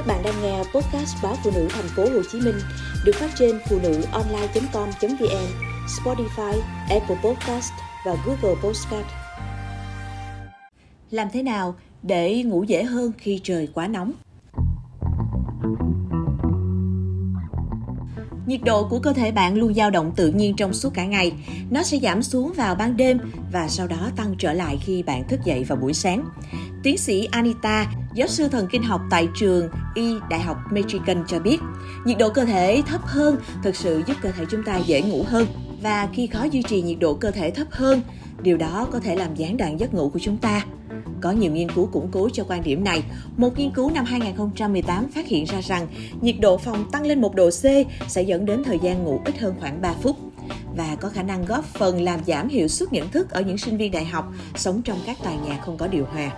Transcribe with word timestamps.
Các 0.00 0.06
bạn 0.06 0.22
đang 0.22 0.42
nghe 0.42 0.58
podcast 0.58 1.16
báo 1.22 1.36
phụ 1.44 1.50
nữ 1.54 1.68
thành 1.70 1.88
phố 1.96 2.02
Hồ 2.02 2.22
Chí 2.32 2.40
Minh 2.40 2.54
được 3.04 3.12
phát 3.14 3.30
trên 3.38 3.58
phụ 3.68 3.78
nữ 3.82 4.02
online.com.vn, 4.12 5.46
Spotify, 5.86 6.60
Apple 6.88 7.16
Podcast 7.24 7.72
và 8.06 8.16
Google 8.26 8.60
Podcast. 8.62 9.06
Làm 11.10 11.28
thế 11.32 11.42
nào 11.42 11.74
để 12.02 12.42
ngủ 12.42 12.62
dễ 12.62 12.82
hơn 12.82 13.12
khi 13.18 13.40
trời 13.42 13.68
quá 13.74 13.86
nóng? 13.86 14.12
Nhiệt 18.50 18.60
độ 18.64 18.84
của 18.84 18.98
cơ 18.98 19.12
thể 19.12 19.32
bạn 19.32 19.56
luôn 19.56 19.74
dao 19.74 19.90
động 19.90 20.12
tự 20.16 20.28
nhiên 20.28 20.56
trong 20.56 20.72
suốt 20.72 20.94
cả 20.94 21.04
ngày. 21.04 21.32
Nó 21.70 21.82
sẽ 21.82 21.98
giảm 21.98 22.22
xuống 22.22 22.52
vào 22.56 22.74
ban 22.74 22.96
đêm 22.96 23.18
và 23.52 23.68
sau 23.68 23.86
đó 23.86 24.10
tăng 24.16 24.34
trở 24.38 24.52
lại 24.52 24.78
khi 24.84 25.02
bạn 25.02 25.28
thức 25.28 25.40
dậy 25.44 25.64
vào 25.64 25.78
buổi 25.78 25.94
sáng. 25.94 26.24
Tiến 26.82 26.98
sĩ 26.98 27.28
Anita, 27.30 27.86
giáo 28.14 28.28
sư 28.28 28.48
thần 28.48 28.66
kinh 28.72 28.82
học 28.82 29.00
tại 29.10 29.28
trường 29.38 29.68
Y 29.94 30.14
Đại 30.30 30.40
học 30.40 30.56
Michigan 30.72 31.24
cho 31.26 31.38
biết, 31.38 31.58
nhiệt 32.04 32.18
độ 32.18 32.28
cơ 32.28 32.44
thể 32.44 32.82
thấp 32.86 33.00
hơn 33.04 33.36
thực 33.62 33.76
sự 33.76 34.02
giúp 34.06 34.16
cơ 34.22 34.32
thể 34.32 34.44
chúng 34.50 34.64
ta 34.64 34.76
dễ 34.76 35.02
ngủ 35.02 35.24
hơn. 35.26 35.46
Và 35.82 36.08
khi 36.12 36.26
khó 36.26 36.44
duy 36.44 36.62
trì 36.62 36.82
nhiệt 36.82 36.98
độ 36.98 37.14
cơ 37.14 37.30
thể 37.30 37.50
thấp 37.50 37.66
hơn, 37.70 38.02
điều 38.42 38.56
đó 38.56 38.88
có 38.92 39.00
thể 39.00 39.16
làm 39.16 39.34
gián 39.34 39.56
đoạn 39.56 39.80
giấc 39.80 39.94
ngủ 39.94 40.08
của 40.08 40.18
chúng 40.18 40.36
ta. 40.36 40.64
Có 41.20 41.30
nhiều 41.30 41.52
nghiên 41.52 41.68
cứu 41.68 41.86
củng 41.86 42.08
cố 42.12 42.28
cho 42.32 42.44
quan 42.48 42.62
điểm 42.62 42.84
này. 42.84 43.02
Một 43.36 43.58
nghiên 43.58 43.70
cứu 43.70 43.90
năm 43.90 44.04
2018 44.04 45.08
phát 45.10 45.26
hiện 45.26 45.44
ra 45.44 45.60
rằng 45.60 45.86
nhiệt 46.20 46.36
độ 46.40 46.58
phòng 46.58 46.90
tăng 46.90 47.06
lên 47.06 47.20
1 47.20 47.34
độ 47.34 47.50
C 47.50 47.64
sẽ 48.08 48.22
dẫn 48.22 48.46
đến 48.46 48.64
thời 48.64 48.78
gian 48.78 49.04
ngủ 49.04 49.20
ít 49.24 49.38
hơn 49.38 49.54
khoảng 49.60 49.82
3 49.82 49.92
phút 50.02 50.16
và 50.76 50.96
có 51.00 51.08
khả 51.08 51.22
năng 51.22 51.44
góp 51.44 51.64
phần 51.64 52.02
làm 52.02 52.20
giảm 52.26 52.48
hiệu 52.48 52.68
suất 52.68 52.92
nhận 52.92 53.10
thức 53.10 53.30
ở 53.30 53.40
những 53.40 53.58
sinh 53.58 53.76
viên 53.76 53.92
đại 53.92 54.04
học 54.04 54.32
sống 54.54 54.82
trong 54.82 54.98
các 55.06 55.16
tòa 55.22 55.34
nhà 55.34 55.60
không 55.64 55.76
có 55.76 55.86
điều 55.86 56.04
hòa. 56.04 56.30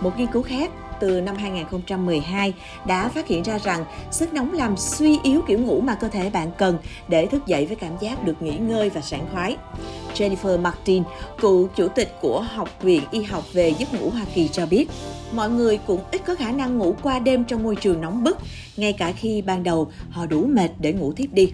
Một 0.00 0.18
nghiên 0.18 0.26
cứu 0.26 0.42
khác 0.42 0.70
từ 1.00 1.20
năm 1.20 1.36
2012 1.36 2.54
đã 2.86 3.08
phát 3.08 3.28
hiện 3.28 3.42
ra 3.42 3.58
rằng 3.58 3.84
sức 4.10 4.34
nóng 4.34 4.52
làm 4.52 4.76
suy 4.76 5.18
yếu 5.22 5.40
kiểu 5.48 5.58
ngủ 5.58 5.80
mà 5.80 5.94
cơ 5.94 6.08
thể 6.08 6.30
bạn 6.30 6.50
cần 6.58 6.78
để 7.08 7.26
thức 7.26 7.46
dậy 7.46 7.66
với 7.66 7.76
cảm 7.76 7.92
giác 8.00 8.24
được 8.24 8.42
nghỉ 8.42 8.56
ngơi 8.56 8.90
và 8.90 9.00
sảng 9.00 9.26
khoái. 9.32 9.56
Jennifer 10.14 10.60
Martin, 10.60 11.02
cựu 11.40 11.68
chủ 11.76 11.88
tịch 11.88 12.14
của 12.20 12.40
Học 12.40 12.68
viện 12.82 13.02
Y 13.10 13.22
học 13.22 13.44
về 13.52 13.74
giấc 13.78 13.94
ngủ 13.94 14.10
Hoa 14.10 14.24
Kỳ 14.34 14.48
cho 14.48 14.66
biết, 14.66 14.88
mọi 15.32 15.50
người 15.50 15.78
cũng 15.86 16.00
ít 16.12 16.22
có 16.26 16.34
khả 16.34 16.52
năng 16.52 16.78
ngủ 16.78 16.94
qua 17.02 17.18
đêm 17.18 17.44
trong 17.44 17.62
môi 17.62 17.76
trường 17.76 18.00
nóng 18.00 18.24
bức, 18.24 18.38
ngay 18.76 18.92
cả 18.92 19.12
khi 19.12 19.42
ban 19.42 19.62
đầu 19.62 19.90
họ 20.10 20.26
đủ 20.26 20.46
mệt 20.46 20.70
để 20.80 20.92
ngủ 20.92 21.12
thiếp 21.12 21.32
đi. 21.32 21.52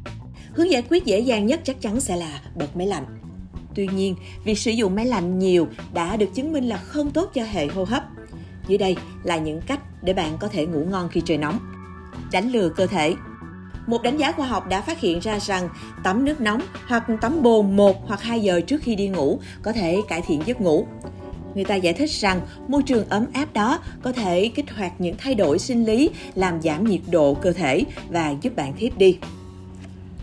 Hướng 0.53 0.70
giải 0.70 0.83
quyết 0.91 1.05
dễ 1.05 1.20
dàng 1.20 1.47
nhất 1.47 1.61
chắc 1.65 1.81
chắn 1.81 2.00
sẽ 2.00 2.17
là 2.17 2.41
bật 2.55 2.77
máy 2.77 2.87
lạnh. 2.87 3.05
Tuy 3.75 3.89
nhiên, 3.95 4.15
việc 4.45 4.59
sử 4.59 4.70
dụng 4.70 4.95
máy 4.95 5.06
lạnh 5.06 5.39
nhiều 5.39 5.69
đã 5.95 6.17
được 6.17 6.34
chứng 6.34 6.53
minh 6.53 6.69
là 6.69 6.77
không 6.77 7.11
tốt 7.11 7.31
cho 7.34 7.43
hệ 7.45 7.67
hô 7.67 7.84
hấp. 7.84 8.05
Dưới 8.69 8.78
đây 8.78 8.97
là 9.25 9.39
những 9.39 9.61
cách 9.67 9.81
để 10.03 10.12
bạn 10.12 10.37
có 10.41 10.48
thể 10.48 10.67
ngủ 10.67 10.84
ngon 10.91 11.09
khi 11.09 11.22
trời 11.25 11.39
nóng. 11.39 11.59
Đánh 12.33 12.53
lừa 12.53 12.69
cơ 12.69 12.87
thể 12.87 13.15
một 13.89 14.03
đánh 14.03 14.17
giá 14.17 14.33
khoa 14.33 14.47
học 14.47 14.69
đã 14.69 14.81
phát 14.81 15.00
hiện 15.00 15.19
ra 15.19 15.39
rằng 15.39 15.69
tắm 16.05 16.25
nước 16.25 16.41
nóng 16.41 16.61
hoặc 16.86 17.05
tắm 17.20 17.42
bồn 17.42 17.77
1 17.77 18.08
hoặc 18.08 18.22
2 18.22 18.41
giờ 18.41 18.61
trước 18.61 18.83
khi 18.83 18.94
đi 18.94 19.08
ngủ 19.08 19.39
có 19.62 19.72
thể 19.72 20.00
cải 20.08 20.22
thiện 20.22 20.42
giấc 20.47 20.61
ngủ. 20.61 20.86
Người 21.55 21.64
ta 21.64 21.75
giải 21.75 21.94
thích 21.94 22.11
rằng 22.11 22.41
môi 22.69 22.83
trường 22.83 23.09
ấm 23.09 23.27
áp 23.33 23.53
đó 23.53 23.78
có 24.03 24.12
thể 24.12 24.48
kích 24.48 24.70
hoạt 24.70 24.92
những 24.98 25.14
thay 25.19 25.34
đổi 25.34 25.59
sinh 25.59 25.84
lý, 25.84 26.11
làm 26.34 26.62
giảm 26.62 26.84
nhiệt 26.84 27.00
độ 27.11 27.34
cơ 27.34 27.53
thể 27.53 27.84
và 28.11 28.34
giúp 28.42 28.56
bạn 28.56 28.72
thiếp 28.77 28.98
đi 28.98 29.19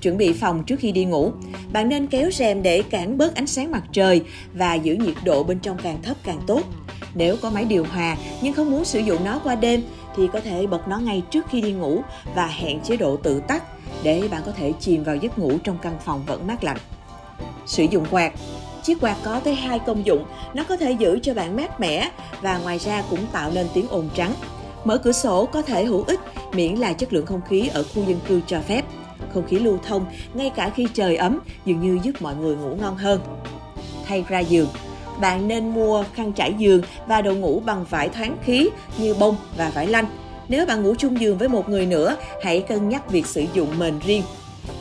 chuẩn 0.01 0.17
bị 0.17 0.33
phòng 0.33 0.63
trước 0.63 0.79
khi 0.79 0.91
đi 0.91 1.05
ngủ. 1.05 1.31
Bạn 1.73 1.89
nên 1.89 2.07
kéo 2.07 2.31
rèm 2.31 2.63
để 2.63 2.81
cản 2.81 3.17
bớt 3.17 3.35
ánh 3.35 3.47
sáng 3.47 3.71
mặt 3.71 3.83
trời 3.91 4.21
và 4.53 4.73
giữ 4.73 4.95
nhiệt 4.95 5.15
độ 5.23 5.43
bên 5.43 5.59
trong 5.59 5.77
càng 5.83 6.01
thấp 6.03 6.17
càng 6.23 6.39
tốt. 6.47 6.61
Nếu 7.15 7.37
có 7.41 7.49
máy 7.49 7.65
điều 7.65 7.85
hòa 7.85 8.17
nhưng 8.41 8.53
không 8.53 8.71
muốn 8.71 8.85
sử 8.85 8.99
dụng 8.99 9.23
nó 9.23 9.39
qua 9.43 9.55
đêm 9.55 9.81
thì 10.15 10.27
có 10.33 10.39
thể 10.39 10.67
bật 10.67 10.87
nó 10.87 10.97
ngay 10.97 11.23
trước 11.31 11.45
khi 11.49 11.61
đi 11.61 11.71
ngủ 11.71 12.01
và 12.35 12.47
hẹn 12.47 12.79
chế 12.79 12.97
độ 12.97 13.17
tự 13.17 13.39
tắt 13.47 13.63
để 14.03 14.27
bạn 14.31 14.41
có 14.45 14.51
thể 14.51 14.73
chìm 14.79 15.03
vào 15.03 15.15
giấc 15.15 15.39
ngủ 15.39 15.51
trong 15.63 15.77
căn 15.81 15.97
phòng 16.05 16.23
vẫn 16.25 16.47
mát 16.47 16.63
lạnh. 16.63 16.77
Sử 17.65 17.83
dụng 17.83 18.05
quạt 18.11 18.33
Chiếc 18.83 18.97
quạt 19.01 19.17
có 19.23 19.39
tới 19.39 19.55
hai 19.55 19.79
công 19.79 20.05
dụng, 20.05 20.25
nó 20.53 20.63
có 20.63 20.77
thể 20.77 20.91
giữ 20.91 21.19
cho 21.23 21.33
bạn 21.33 21.55
mát 21.55 21.79
mẻ 21.79 22.11
và 22.41 22.57
ngoài 22.57 22.77
ra 22.77 23.03
cũng 23.09 23.25
tạo 23.31 23.51
nên 23.51 23.67
tiếng 23.73 23.87
ồn 23.87 24.09
trắng. 24.15 24.33
Mở 24.83 24.97
cửa 24.97 25.11
sổ 25.11 25.45
có 25.45 25.61
thể 25.61 25.85
hữu 25.85 26.03
ích 26.03 26.19
miễn 26.53 26.75
là 26.75 26.93
chất 26.93 27.13
lượng 27.13 27.25
không 27.25 27.41
khí 27.49 27.69
ở 27.73 27.83
khu 27.83 28.03
dân 28.03 28.19
cư 28.27 28.41
cho 28.47 28.61
phép 28.61 28.85
không 29.35 29.47
khí 29.47 29.59
lưu 29.59 29.79
thông 29.83 30.05
ngay 30.33 30.51
cả 30.55 30.69
khi 30.69 30.87
trời 30.93 31.15
ấm 31.15 31.39
dường 31.65 31.81
như 31.81 31.99
giúp 32.03 32.21
mọi 32.21 32.35
người 32.35 32.55
ngủ 32.55 32.75
ngon 32.75 32.95
hơn. 32.97 33.21
Thay 34.05 34.25
ra 34.27 34.39
giường, 34.39 34.67
bạn 35.21 35.47
nên 35.47 35.69
mua 35.69 36.03
khăn 36.13 36.33
trải 36.33 36.53
giường 36.57 36.81
và 37.07 37.21
đồ 37.21 37.33
ngủ 37.33 37.61
bằng 37.65 37.85
vải 37.89 38.09
thoáng 38.09 38.37
khí 38.43 38.69
như 38.97 39.13
bông 39.13 39.35
và 39.57 39.71
vải 39.75 39.87
lanh. 39.87 40.05
Nếu 40.47 40.65
bạn 40.65 40.83
ngủ 40.83 40.95
chung 40.97 41.19
giường 41.19 41.37
với 41.37 41.47
một 41.47 41.69
người 41.69 41.85
nữa, 41.85 42.15
hãy 42.43 42.61
cân 42.61 42.89
nhắc 42.89 43.11
việc 43.11 43.25
sử 43.25 43.45
dụng 43.53 43.79
mền 43.79 43.99
riêng. 44.05 44.23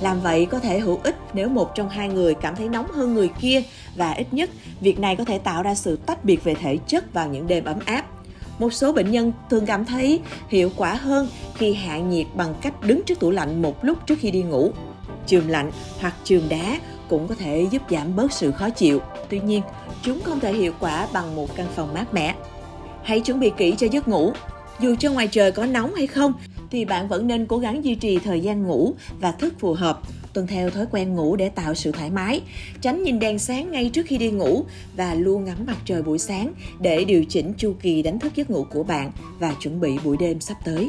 Làm 0.00 0.20
vậy 0.20 0.46
có 0.46 0.58
thể 0.58 0.78
hữu 0.78 1.00
ích 1.02 1.16
nếu 1.34 1.48
một 1.48 1.74
trong 1.74 1.88
hai 1.88 2.08
người 2.08 2.34
cảm 2.34 2.56
thấy 2.56 2.68
nóng 2.68 2.86
hơn 2.90 3.14
người 3.14 3.30
kia 3.40 3.62
và 3.96 4.12
ít 4.12 4.26
nhất 4.30 4.50
việc 4.80 4.98
này 4.98 5.16
có 5.16 5.24
thể 5.24 5.38
tạo 5.38 5.62
ra 5.62 5.74
sự 5.74 5.96
tách 5.96 6.24
biệt 6.24 6.44
về 6.44 6.54
thể 6.54 6.78
chất 6.86 7.12
vào 7.12 7.28
những 7.28 7.46
đêm 7.46 7.64
ấm 7.64 7.78
áp. 7.84 8.04
Một 8.58 8.72
số 8.72 8.92
bệnh 8.92 9.10
nhân 9.10 9.32
thường 9.50 9.66
cảm 9.66 9.84
thấy 9.84 10.20
hiệu 10.48 10.70
quả 10.76 10.94
hơn 10.94 11.28
khi 11.54 11.74
hạ 11.74 11.98
nhiệt 11.98 12.26
bằng 12.34 12.54
cách 12.60 12.74
đứng 12.82 13.02
trước 13.02 13.20
tủ 13.20 13.30
lạnh 13.30 13.62
một 13.62 13.84
lúc 13.84 14.06
trước 14.06 14.18
khi 14.20 14.30
đi 14.30 14.42
ngủ. 14.42 14.72
Chườm 15.26 15.48
lạnh 15.48 15.70
hoặc 16.00 16.14
chườm 16.24 16.48
đá 16.48 16.78
cũng 17.08 17.28
có 17.28 17.34
thể 17.34 17.66
giúp 17.70 17.82
giảm 17.90 18.16
bớt 18.16 18.32
sự 18.32 18.52
khó 18.52 18.70
chịu. 18.70 19.00
Tuy 19.28 19.40
nhiên, 19.40 19.62
chúng 20.02 20.22
không 20.22 20.40
thể 20.40 20.52
hiệu 20.52 20.72
quả 20.80 21.08
bằng 21.12 21.36
một 21.36 21.56
căn 21.56 21.66
phòng 21.76 21.94
mát 21.94 22.14
mẻ. 22.14 22.34
Hãy 23.02 23.20
chuẩn 23.20 23.40
bị 23.40 23.52
kỹ 23.56 23.74
cho 23.78 23.86
giấc 23.90 24.08
ngủ. 24.08 24.32
Dù 24.80 24.94
cho 24.98 25.12
ngoài 25.12 25.28
trời 25.28 25.52
có 25.52 25.66
nóng 25.66 25.94
hay 25.94 26.06
không, 26.06 26.32
thì 26.70 26.84
bạn 26.84 27.08
vẫn 27.08 27.26
nên 27.26 27.46
cố 27.46 27.58
gắng 27.58 27.84
duy 27.84 27.94
trì 27.94 28.18
thời 28.18 28.40
gian 28.40 28.62
ngủ 28.62 28.94
và 29.20 29.32
thức 29.32 29.54
phù 29.58 29.74
hợp 29.74 30.00
tuân 30.34 30.46
theo 30.46 30.70
thói 30.70 30.86
quen 30.90 31.14
ngủ 31.14 31.36
để 31.36 31.48
tạo 31.48 31.74
sự 31.74 31.92
thoải 31.92 32.10
mái, 32.10 32.40
tránh 32.80 33.02
nhìn 33.02 33.18
đèn 33.18 33.38
sáng 33.38 33.70
ngay 33.70 33.90
trước 33.92 34.06
khi 34.06 34.18
đi 34.18 34.30
ngủ 34.30 34.64
và 34.96 35.14
luôn 35.14 35.44
ngắm 35.44 35.56
mặt 35.66 35.76
trời 35.84 36.02
buổi 36.02 36.18
sáng 36.18 36.52
để 36.80 37.04
điều 37.04 37.24
chỉnh 37.24 37.52
chu 37.58 37.74
kỳ 37.80 38.02
đánh 38.02 38.18
thức 38.18 38.32
giấc 38.34 38.50
ngủ 38.50 38.66
của 38.70 38.82
bạn 38.82 39.12
và 39.38 39.54
chuẩn 39.60 39.80
bị 39.80 39.98
buổi 40.04 40.16
đêm 40.16 40.40
sắp 40.40 40.56
tới. 40.64 40.88